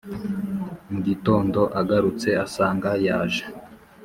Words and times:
mu 0.91 0.99
gitondo 1.07 1.59
agarutse, 1.79 2.29
asanga 2.45 2.89
yaje 3.05 3.45